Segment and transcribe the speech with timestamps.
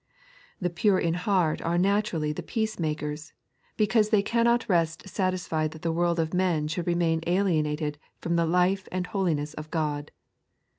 [0.59, 3.33] The pure in heart are naturally the peacemakers,
[3.77, 8.47] because they cannot rest satisfied that the world of men should remain alienated from the
[8.47, 10.09] life and hohnesa of God.